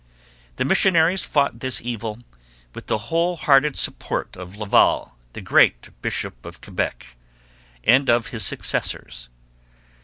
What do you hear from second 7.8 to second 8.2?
and